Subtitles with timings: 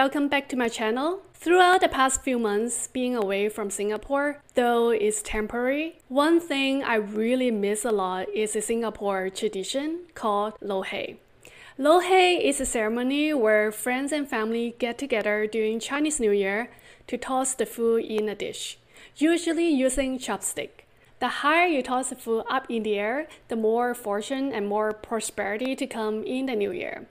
[0.00, 1.20] welcome back to my channel.
[1.34, 6.94] Throughout the past few months being away from Singapore, though it's temporary, one thing I
[6.94, 11.16] really miss a lot is a Singapore tradition called Lo Hei.
[11.76, 16.70] Lo Hei is a ceremony where friends and family get together during Chinese New Year
[17.06, 18.78] to toss the food in a dish,
[19.16, 20.86] usually using chopstick.
[21.18, 24.94] The higher you toss the food up in the air, the more fortune and more
[24.94, 27.06] prosperity to come in the new year.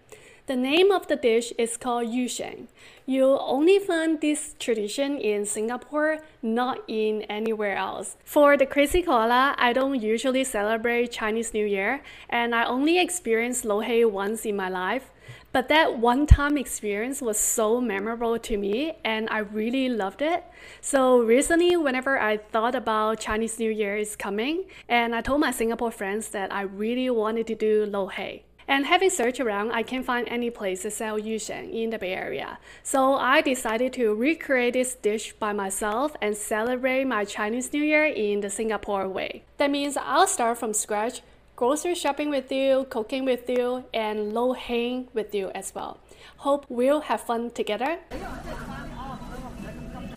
[0.49, 2.69] The name of the dish is called yusheng.
[3.05, 8.17] You'll only find this tradition in Singapore, not in anywhere else.
[8.25, 13.63] For the Krazy Koala, I don't usually celebrate Chinese New Year, and I only experienced
[13.63, 15.11] Lo Hei once in my life.
[15.51, 20.43] But that one time experience was so memorable to me and I really loved it.
[20.81, 25.51] So recently, whenever I thought about Chinese New Year is coming, and I told my
[25.51, 28.45] Singapore friends that I really wanted to do Lo Hei.
[28.69, 32.13] And having searched around, I can't find any place to sell yusheng in the Bay
[32.13, 32.59] Area.
[32.83, 38.05] So I decided to recreate this dish by myself and celebrate my Chinese New Year
[38.05, 39.43] in the Singapore way.
[39.57, 41.23] That means I'll start from scratch,
[41.55, 45.97] grocery shopping with you, cooking with you, and lo hei with you as well.
[46.37, 47.97] Hope we'll have fun together.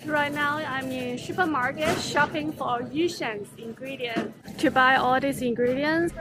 [0.05, 4.36] Right now, I'm in supermarket shopping for yusheng's ingredients.
[4.58, 6.12] To buy all these ingredients,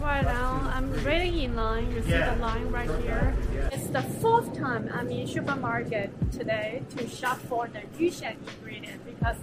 [0.00, 1.92] Right now, I'm waiting in line.
[1.92, 3.36] You see the line right here.
[3.70, 9.36] It's the fourth time I'm in supermarket today to shop for the yusheng ingredient because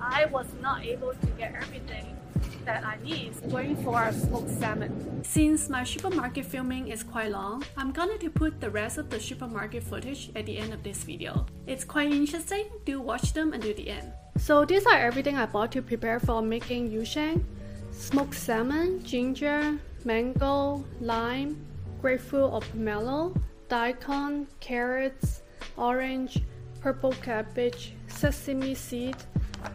[0.00, 2.16] I was not able to get everything
[2.64, 5.24] that I need waiting for a smoked salmon.
[5.24, 9.18] Since my supermarket filming is quite long, I'm going to put the rest of the
[9.18, 11.44] supermarket footage at the end of this video.
[11.66, 14.12] It's quite interesting, do watch them until the end.
[14.38, 17.42] So these are everything I bought to prepare for making yusheng.
[17.90, 21.64] Smoked salmon, ginger, mango, lime,
[22.00, 23.34] grapefruit or pomelo,
[23.68, 25.42] daikon, carrots,
[25.76, 26.42] orange,
[26.80, 29.16] purple cabbage, sesame seed,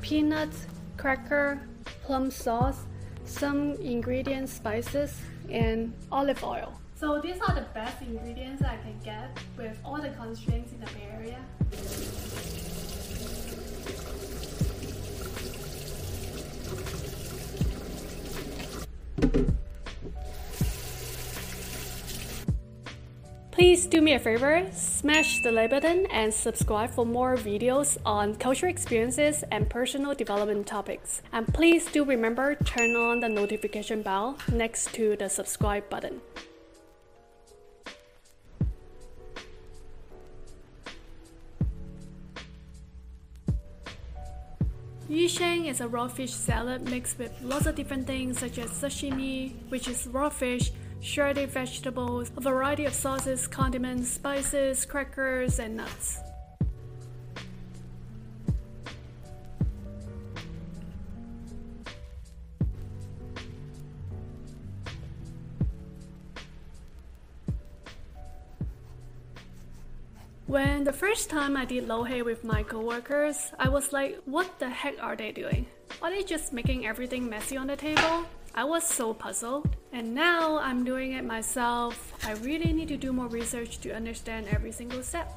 [0.01, 0.67] peanuts,
[0.97, 1.59] cracker,
[2.03, 2.85] plum sauce,
[3.25, 5.19] some ingredient spices,
[5.49, 6.73] and olive oil.
[6.95, 10.89] So these are the best ingredients I can get with all the constraints in the
[11.13, 11.39] Area.
[23.51, 28.35] Please do me a favor, smash the like button and subscribe for more videos on
[28.35, 31.21] cultural experiences and personal development topics.
[31.33, 36.21] And please do remember turn on the notification bell next to the subscribe button.
[45.09, 49.53] Yusheng is a raw fish salad mixed with lots of different things such as sashimi,
[49.69, 50.71] which is raw fish,
[51.01, 56.19] shredded vegetables, a variety of sauces, condiments, spices, crackers, and nuts.
[70.47, 74.57] When the first time I did lo hei with my coworkers, I was like, what
[74.57, 75.67] the heck are they doing?
[76.01, 78.25] Are they just making everything messy on the table?
[78.55, 79.69] I was so puzzled.
[79.91, 82.13] And now I'm doing it myself.
[82.23, 85.31] I really need to do more research to understand every single step.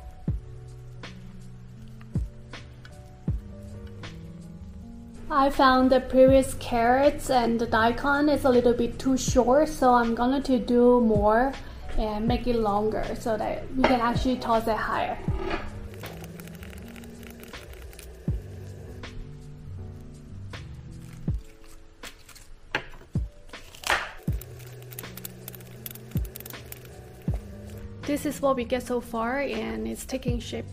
[5.30, 9.94] I found the previous carrots and the daikon is a little bit too short, so
[9.94, 11.54] I'm gonna to do more
[11.96, 15.16] and make it longer so that we can actually toss it higher.
[28.12, 30.66] This is what we get so far and it's taking shape.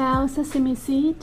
[0.00, 1.16] now sesame seed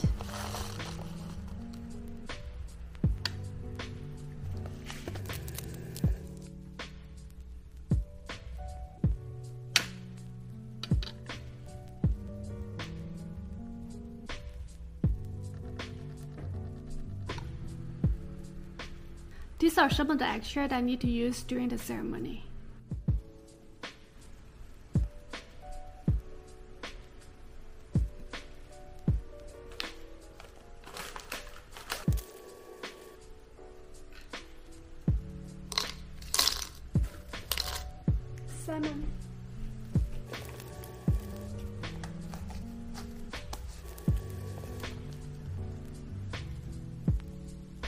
[19.58, 22.47] These are some of the extra that I need to use during the ceremony.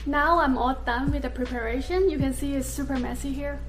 [0.06, 2.08] Now I'm all done with the preparation.
[2.08, 3.60] You can see it's super messy here.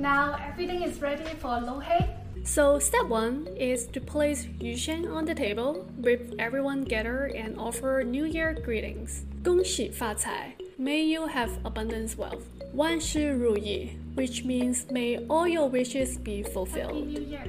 [0.00, 2.08] Now everything is ready for lo hei.
[2.42, 8.02] So step one is to place yusheng on the table with everyone gather and offer
[8.02, 9.26] New Year greetings.
[9.44, 12.44] 恭喜发财 May you have abundance wealth.
[12.72, 17.04] 万事如意 which means may all your wishes be fulfilled.
[17.04, 17.44] Happy New Year.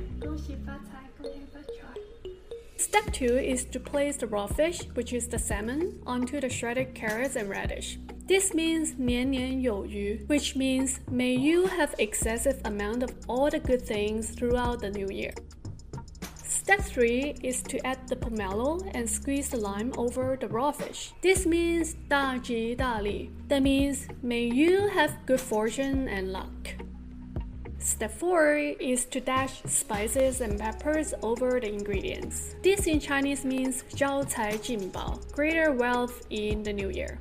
[2.76, 6.94] Step 2 is to place the raw fish, which is the salmon, onto the shredded
[6.94, 7.98] carrots and radish.
[8.31, 14.35] This means 年年有余, which means may you have excessive amount of all the good things
[14.35, 15.33] throughout the new year.
[16.67, 21.13] Step 3 is to add the pomelo and squeeze the lime over the raw fish.
[21.23, 23.31] This means 大吉大利.
[23.49, 26.51] That means may you have good fortune and luck.
[27.79, 32.57] Step 4 is to dash spices and peppers over the ingredients.
[32.65, 37.17] This in Chinese means 招财进宝, greater wealth in the new year.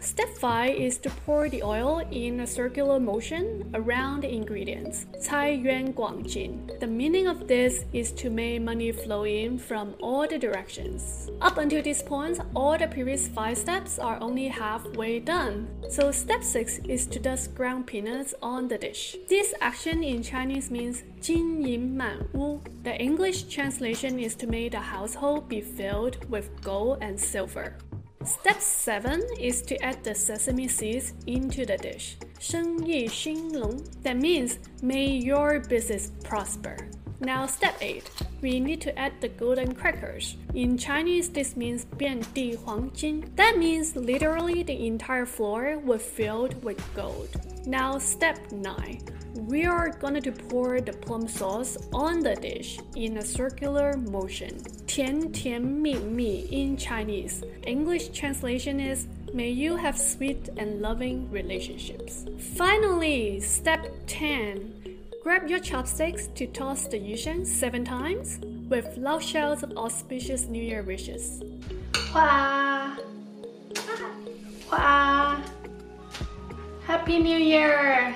[0.00, 5.04] Step 5 is to pour the oil in a circular motion around the ingredients.
[5.28, 6.70] Cai Yuan Guang Jin.
[6.80, 11.28] The meaning of this is to make money flow in from all the directions.
[11.42, 15.68] Up until this point, all the previous 5 steps are only halfway done.
[15.90, 19.16] So step 6 is to dust ground peanuts on the dish.
[19.28, 22.62] This action in Chinese means Jin Yin Man Wu.
[22.84, 27.76] The English translation is to make the household be filled with gold and silver.
[28.23, 32.17] Step 7 is to add the sesame seeds into the dish.
[32.39, 33.77] 生意兴隆.
[34.03, 36.75] That means may your business prosper.
[37.19, 38.03] Now step 8.
[38.41, 40.35] We need to add the golden crackers.
[40.53, 43.23] In Chinese this means 遍地黄金.
[43.35, 47.29] That means literally the entire floor was filled with gold.
[47.65, 48.99] Now step 9
[49.49, 54.61] we are going to pour the plum sauce on the dish in a circular motion.
[54.87, 57.43] 甜甜蜜蜜 in Chinese.
[57.65, 62.25] English translation is May you have sweet and loving relationships.
[62.55, 64.73] Finally, step 10.
[65.23, 68.39] Grab your chopsticks to toss the yusheng seven times
[68.69, 71.43] with loud shouts of auspicious New Year wishes.
[72.13, 72.97] Hua!
[74.69, 75.43] Hua!
[76.85, 78.15] Happy New Year!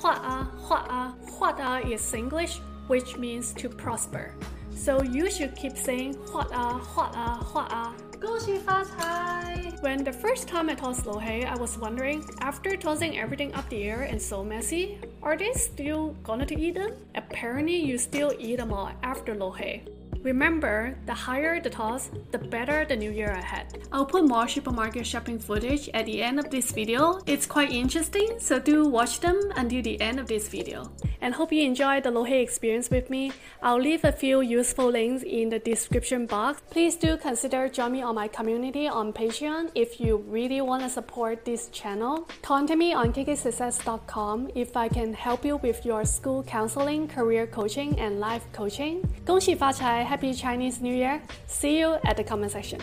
[0.00, 4.34] Hua ah, Hua ah, Hua is English, which means to prosper.
[4.74, 7.66] So you should keep saying Hua Hua Hua.
[7.70, 7.92] Ah.
[8.20, 9.72] Gong xi fa cai!
[9.80, 13.68] When the first time I tossed lo hei, I was wondering, after tossing everything up
[13.68, 16.92] the air and so messy, are they still gonna to eat them?
[17.14, 19.82] Apparently, you still eat them all after lo hei.
[20.26, 23.86] Remember, the higher the toss, the better the new year ahead.
[23.92, 27.20] I'll put more supermarket shopping footage at the end of this video.
[27.26, 30.90] It's quite interesting, so do watch them until the end of this video.
[31.20, 33.32] And hope you enjoy the Lo Hei experience with me.
[33.62, 36.60] I'll leave a few useful links in the description box.
[36.70, 40.88] Please do consider joining me on my community on Patreon if you really want to
[40.88, 42.28] support this channel.
[42.42, 47.96] Contact me on kksuccess.com if I can help you with your school counseling, career coaching,
[48.00, 49.04] and life coaching.
[49.24, 50.15] 恭喜发财！
[50.16, 51.20] Happy Chinese New Year.
[51.46, 52.80] See you at the comment section.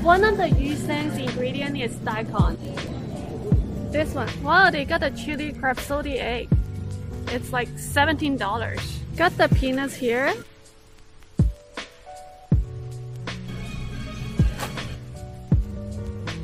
[0.00, 2.56] One of the Yusheng's ingredient is daikon.
[3.92, 4.30] This one.
[4.42, 6.48] Wow, they got the chili crab soda egg.
[7.28, 8.38] It's like $17.
[9.14, 10.32] Got the peanuts here.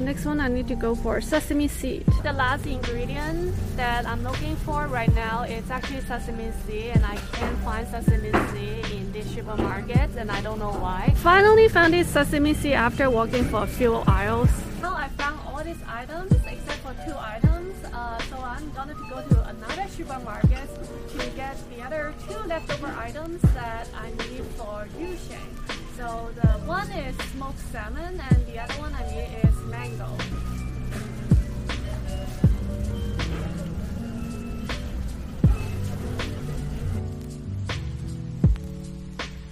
[0.01, 2.07] Next one I need to go for sesame seed.
[2.23, 7.17] The last ingredient that I'm looking for right now is actually sesame seed and I
[7.33, 11.13] can't find sesame seed in these supermarkets and I don't know why.
[11.17, 14.49] Finally found this sesame seed after walking for a few aisles.
[14.81, 19.07] Now I found all these items except for two items uh, so I'm gonna to
[19.11, 20.69] go to another supermarket
[21.11, 25.60] to get the other two leftover items that I need for yusheng.
[25.97, 30.17] So the one is smoked salmon and the other one I made is mango.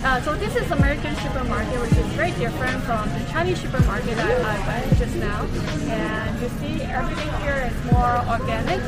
[0.00, 4.40] Uh, so this is American supermarket, which is very different from the Chinese supermarket that
[4.40, 5.44] I went just now.
[5.44, 8.80] And you see everything here is more organic.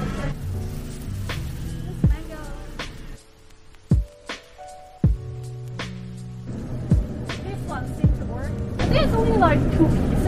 [9.40, 10.19] Like pieces.